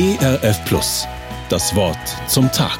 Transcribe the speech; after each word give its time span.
ERF 0.00 0.64
Plus. 0.64 1.08
Das 1.48 1.74
Wort 1.74 1.98
zum 2.28 2.52
Tag. 2.52 2.78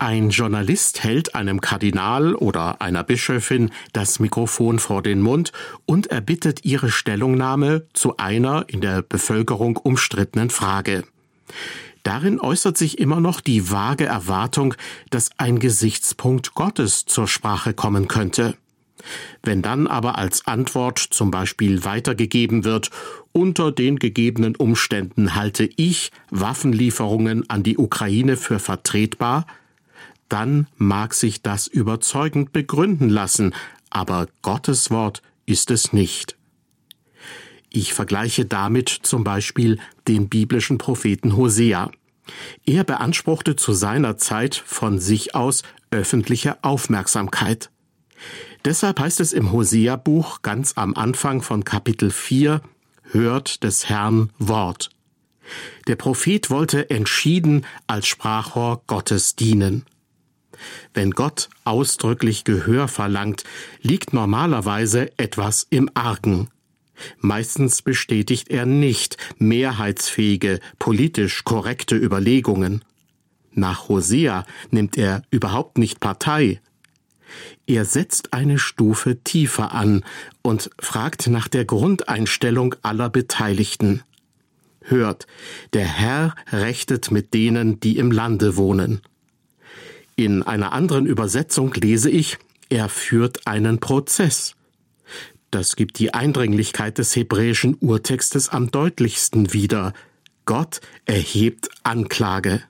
Ein 0.00 0.30
Journalist 0.30 1.04
hält 1.04 1.36
einem 1.36 1.60
Kardinal 1.60 2.34
oder 2.34 2.82
einer 2.82 3.04
Bischöfin 3.04 3.70
das 3.92 4.18
Mikrofon 4.18 4.80
vor 4.80 5.02
den 5.02 5.22
Mund 5.22 5.52
und 5.84 6.08
erbittet 6.08 6.64
ihre 6.64 6.90
Stellungnahme 6.90 7.86
zu 7.92 8.16
einer 8.16 8.64
in 8.66 8.80
der 8.80 9.02
Bevölkerung 9.02 9.76
umstrittenen 9.76 10.50
Frage. 10.50 11.04
Darin 12.02 12.40
äußert 12.40 12.76
sich 12.76 12.98
immer 12.98 13.20
noch 13.20 13.40
die 13.40 13.70
vage 13.70 14.06
Erwartung, 14.06 14.74
dass 15.10 15.30
ein 15.38 15.60
Gesichtspunkt 15.60 16.54
Gottes 16.54 17.04
zur 17.06 17.28
Sprache 17.28 17.72
kommen 17.72 18.08
könnte. 18.08 18.56
Wenn 19.42 19.62
dann 19.62 19.86
aber 19.86 20.18
als 20.18 20.46
Antwort 20.46 20.98
zum 20.98 21.30
Beispiel 21.30 21.84
weitergegeben 21.84 22.64
wird, 22.64 22.90
unter 23.32 23.72
den 23.72 23.98
gegebenen 23.98 24.56
Umständen 24.56 25.34
halte 25.34 25.68
ich 25.76 26.10
Waffenlieferungen 26.30 27.48
an 27.48 27.62
die 27.62 27.78
Ukraine 27.78 28.36
für 28.36 28.58
vertretbar, 28.58 29.46
dann 30.28 30.66
mag 30.76 31.14
sich 31.14 31.42
das 31.42 31.66
überzeugend 31.66 32.52
begründen 32.52 33.08
lassen, 33.08 33.54
aber 33.90 34.28
Gottes 34.42 34.90
Wort 34.90 35.22
ist 35.46 35.70
es 35.70 35.92
nicht. 35.92 36.36
Ich 37.70 37.94
vergleiche 37.94 38.46
damit 38.46 38.88
zum 38.88 39.22
Beispiel 39.22 39.78
den 40.08 40.28
biblischen 40.28 40.78
Propheten 40.78 41.36
Hosea. 41.36 41.90
Er 42.64 42.84
beanspruchte 42.84 43.54
zu 43.54 43.72
seiner 43.72 44.16
Zeit 44.16 44.54
von 44.54 44.98
sich 44.98 45.34
aus 45.34 45.62
öffentliche 45.90 46.64
Aufmerksamkeit. 46.64 47.70
Deshalb 48.66 48.98
heißt 48.98 49.20
es 49.20 49.32
im 49.32 49.52
Hosea-Buch 49.52 50.42
ganz 50.42 50.72
am 50.74 50.94
Anfang 50.94 51.40
von 51.40 51.62
Kapitel 51.62 52.10
4, 52.10 52.60
hört 53.12 53.62
des 53.62 53.88
Herrn 53.88 54.30
Wort. 54.40 54.90
Der 55.86 55.94
Prophet 55.94 56.50
wollte 56.50 56.90
entschieden 56.90 57.64
als 57.86 58.08
Sprachrohr 58.08 58.82
Gottes 58.88 59.36
dienen. 59.36 59.84
Wenn 60.94 61.12
Gott 61.12 61.48
ausdrücklich 61.62 62.42
Gehör 62.42 62.88
verlangt, 62.88 63.44
liegt 63.82 64.12
normalerweise 64.12 65.16
etwas 65.16 65.68
im 65.70 65.88
Argen. 65.94 66.48
Meistens 67.20 67.82
bestätigt 67.82 68.50
er 68.50 68.66
nicht 68.66 69.16
mehrheitsfähige, 69.38 70.58
politisch 70.80 71.44
korrekte 71.44 71.94
Überlegungen. 71.94 72.84
Nach 73.52 73.88
Hosea 73.88 74.44
nimmt 74.72 74.98
er 74.98 75.22
überhaupt 75.30 75.78
nicht 75.78 76.00
Partei, 76.00 76.60
er 77.66 77.84
setzt 77.84 78.32
eine 78.32 78.58
Stufe 78.58 79.16
tiefer 79.22 79.72
an 79.72 80.04
und 80.42 80.70
fragt 80.78 81.26
nach 81.26 81.48
der 81.48 81.64
Grundeinstellung 81.64 82.74
aller 82.82 83.10
Beteiligten. 83.10 84.02
Hört, 84.80 85.26
der 85.72 85.86
Herr 85.86 86.34
rechtet 86.52 87.10
mit 87.10 87.34
denen, 87.34 87.80
die 87.80 87.98
im 87.98 88.12
Lande 88.12 88.56
wohnen. 88.56 89.00
In 90.14 90.42
einer 90.42 90.72
anderen 90.72 91.06
Übersetzung 91.06 91.74
lese 91.74 92.08
ich, 92.08 92.38
er 92.68 92.88
führt 92.88 93.46
einen 93.46 93.80
Prozess. 93.80 94.54
Das 95.50 95.76
gibt 95.76 95.98
die 95.98 96.14
Eindringlichkeit 96.14 96.98
des 96.98 97.14
hebräischen 97.16 97.76
Urtextes 97.80 98.48
am 98.48 98.70
deutlichsten 98.70 99.52
wieder. 99.52 99.92
Gott 100.44 100.80
erhebt 101.04 101.68
Anklage. 101.82 102.62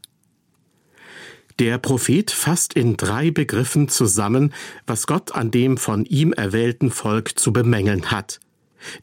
Der 1.58 1.78
Prophet 1.78 2.30
fasst 2.30 2.74
in 2.74 2.98
drei 2.98 3.30
Begriffen 3.30 3.88
zusammen, 3.88 4.52
was 4.86 5.06
Gott 5.06 5.34
an 5.34 5.50
dem 5.50 5.78
von 5.78 6.04
ihm 6.04 6.32
erwählten 6.34 6.90
Volk 6.90 7.38
zu 7.38 7.52
bemängeln 7.52 8.10
hat. 8.10 8.40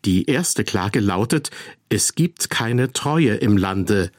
Die 0.05 0.25
erste 0.25 0.63
Klage 0.63 0.99
lautet, 0.99 1.49
es 1.89 2.13
gibt 2.13 2.51
keine 2.51 2.93
Treue 2.93 3.35
im 3.35 3.57
Lande. 3.57 4.11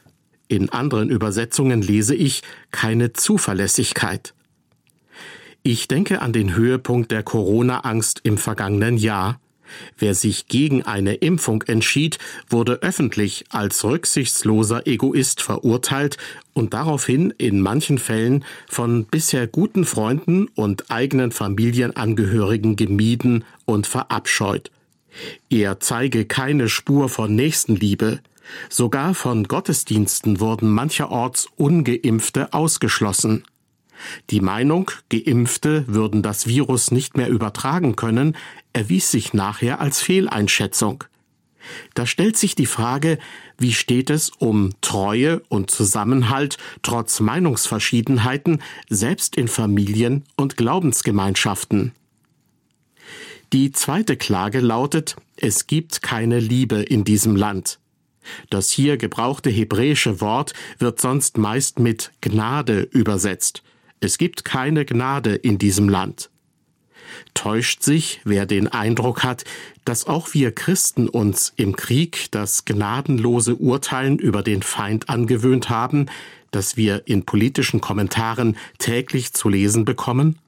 In 0.49 0.69
anderen 0.69 1.09
Übersetzungen 1.09 1.81
lese 1.81 2.13
ich 2.13 2.43
keine 2.71 3.13
Zuverlässigkeit. 3.13 4.33
Ich 5.63 5.87
denke 5.87 6.21
an 6.21 6.33
den 6.33 6.55
Höhepunkt 6.55 7.11
der 7.11 7.23
Corona-Angst 7.23 8.19
im 8.23 8.37
vergangenen 8.37 8.97
Jahr. 8.97 9.39
Wer 9.97 10.15
sich 10.15 10.47
gegen 10.47 10.83
eine 10.83 11.15
Impfung 11.15 11.63
entschied, 11.63 12.17
wurde 12.49 12.81
öffentlich 12.81 13.45
als 13.49 13.83
rücksichtsloser 13.83 14.87
Egoist 14.87 15.41
verurteilt 15.41 16.17
und 16.53 16.73
daraufhin 16.73 17.33
in 17.37 17.61
manchen 17.61 17.97
Fällen 17.97 18.45
von 18.67 19.05
bisher 19.05 19.47
guten 19.47 19.85
Freunden 19.85 20.47
und 20.55 20.91
eigenen 20.91 21.31
Familienangehörigen 21.31 22.75
gemieden 22.75 23.43
und 23.65 23.87
verabscheut. 23.87 24.71
Er 25.49 25.79
zeige 25.79 26.25
keine 26.25 26.69
Spur 26.69 27.09
von 27.09 27.35
Nächstenliebe. 27.35 28.19
Sogar 28.69 29.15
von 29.15 29.45
Gottesdiensten 29.45 30.39
wurden 30.39 30.69
mancherorts 30.69 31.47
ungeimpfte 31.55 32.53
ausgeschlossen. 32.53 33.43
Die 34.29 34.41
Meinung, 34.41 34.91
Geimpfte 35.09 35.85
würden 35.87 36.21
das 36.21 36.47
Virus 36.47 36.91
nicht 36.91 37.17
mehr 37.17 37.29
übertragen 37.29 37.95
können, 37.95 38.35
erwies 38.75 39.09
sich 39.09 39.33
nachher 39.33 39.79
als 39.79 40.01
Fehleinschätzung. 40.01 41.05
Da 41.93 42.05
stellt 42.05 42.37
sich 42.37 42.55
die 42.55 42.65
Frage, 42.65 43.17
wie 43.57 43.73
steht 43.73 44.09
es 44.09 44.29
um 44.29 44.71
Treue 44.81 45.41
und 45.47 45.71
Zusammenhalt 45.71 46.57
trotz 46.83 47.21
Meinungsverschiedenheiten, 47.21 48.61
selbst 48.89 49.37
in 49.37 49.47
Familien 49.47 50.25
und 50.35 50.57
Glaubensgemeinschaften. 50.57 51.93
Die 53.53 53.71
zweite 53.71 54.17
Klage 54.17 54.59
lautet, 54.59 55.15
es 55.37 55.67
gibt 55.67 56.01
keine 56.01 56.39
Liebe 56.39 56.81
in 56.81 57.05
diesem 57.05 57.35
Land. 57.35 57.79
Das 58.49 58.71
hier 58.71 58.97
gebrauchte 58.97 59.49
hebräische 59.49 60.19
Wort 60.19 60.53
wird 60.79 60.99
sonst 60.99 61.37
meist 61.37 61.79
mit 61.79 62.11
Gnade 62.21 62.81
übersetzt. 62.81 63.63
Es 64.01 64.17
gibt 64.17 64.43
keine 64.43 64.83
Gnade 64.83 65.35
in 65.35 65.57
diesem 65.57 65.87
Land. 65.87 66.29
Täuscht 67.45 67.83
sich, 67.83 68.21
wer 68.23 68.47
den 68.47 68.69
Eindruck 68.69 69.23
hat, 69.23 69.43
dass 69.83 70.07
auch 70.07 70.33
wir 70.33 70.51
Christen 70.51 71.07
uns 71.07 71.53
im 71.55 71.75
Krieg 71.75 72.25
das 72.31 72.65
gnadenlose 72.65 73.57
Urteilen 73.57 74.17
über 74.17 74.41
den 74.41 74.63
Feind 74.63 75.09
angewöhnt 75.09 75.69
haben, 75.69 76.07
das 76.49 76.75
wir 76.75 77.03
in 77.05 77.23
politischen 77.23 77.81
Kommentaren 77.81 78.57
täglich 78.79 79.33
zu 79.33 79.47
lesen 79.47 79.85
bekommen? 79.85 80.39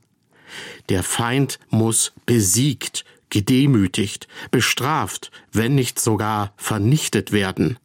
Der 0.89 1.03
Feind 1.03 1.59
muss 1.69 2.13
besiegt, 2.25 3.05
gedemütigt, 3.29 4.27
bestraft, 4.49 5.29
wenn 5.51 5.75
nicht 5.75 5.99
sogar 5.99 6.51
vernichtet 6.57 7.31
werden. 7.31 7.77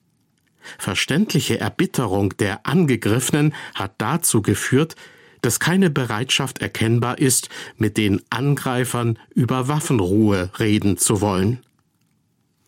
Verständliche 0.79 1.61
Erbitterung 1.61 2.35
der 2.39 2.65
Angegriffenen 2.65 3.55
hat 3.75 3.93
dazu 3.99 4.41
geführt, 4.41 4.97
dass 5.43 5.61
keine 5.61 5.91
Bereitschaft 5.91 6.63
erkennbar 6.63 7.19
ist, 7.19 7.51
mit 7.77 7.97
den 7.97 8.23
Angreifern 8.31 9.19
über 9.35 9.69
Waffenruhe 9.69 10.51
reden 10.59 10.97
zu 10.97 11.21
wollen. 11.21 11.61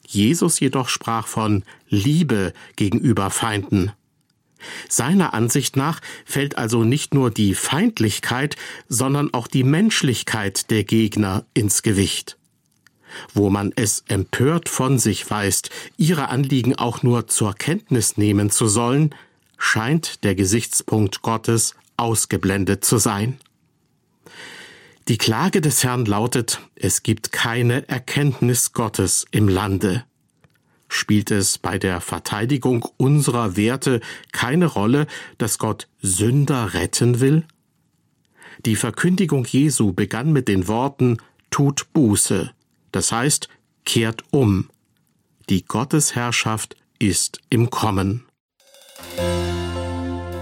Jesus 0.07 0.61
jedoch 0.61 0.89
sprach 0.89 1.27
von 1.27 1.65
Liebe 1.89 2.53
gegenüber 2.77 3.31
Feinden. 3.31 3.93
Seiner 4.89 5.35
Ansicht 5.35 5.77
nach 5.77 6.01
fällt 6.25 6.57
also 6.59 6.85
nicht 6.85 7.15
nur 7.15 7.31
die 7.31 7.55
Feindlichkeit, 7.55 8.57
sondern 8.89 9.33
auch 9.33 9.47
die 9.47 9.65
Menschlichkeit 9.65 10.71
der 10.71 10.85
Gegner 10.85 11.45
ins 11.55 11.83
Gewicht. 11.83 12.39
Wo 13.33 13.51
man 13.51 13.73
es 13.77 14.05
empört 14.09 14.69
von 14.69 14.99
sich 14.99 15.31
weist, 15.31 15.71
ihre 15.97 16.29
Anliegen 16.29 16.75
auch 16.77 17.03
nur 17.03 17.29
zur 17.29 17.55
Kenntnis 17.55 18.17
nehmen 18.17 18.51
zu 18.51 18.67
sollen, 18.67 19.15
scheint 19.56 20.25
der 20.25 20.35
Gesichtspunkt 20.35 21.23
Gottes 21.23 21.75
ausgeblendet 21.97 22.84
zu 22.84 22.99
sein. 22.99 23.38
Die 25.09 25.19
Klage 25.19 25.60
des 25.60 25.84
Herrn 25.84 26.06
lautet, 26.06 26.60
es 26.75 27.03
gibt 27.03 27.31
keine 27.31 27.88
Erkenntnis 27.88 28.72
Gottes 28.72 29.27
im 29.31 29.49
Lande. 29.49 30.05
Spielt 30.88 31.31
es 31.31 31.59
bei 31.59 31.79
der 31.79 32.00
Verteidigung 32.00 32.88
unserer 32.96 33.56
Werte 33.56 34.00
keine 34.32 34.67
Rolle, 34.67 35.06
dass 35.38 35.58
Gott 35.58 35.88
Sünder 36.00 36.73
retten 36.73 37.20
will? 37.20 37.44
Die 38.64 38.76
Verkündigung 38.76 39.44
Jesu 39.44 39.93
begann 39.93 40.32
mit 40.32 40.49
den 40.49 40.69
Worten 40.69 41.19
Tut 41.50 41.93
Buße, 41.93 42.52
das 42.93 43.12
heißt, 43.12 43.49
kehrt 43.85 44.25
um. 44.31 44.70
Die 45.50 45.64
Gottesherrschaft 45.64 46.76
ist 46.99 47.40
im 47.50 47.70
Kommen. 47.70 48.25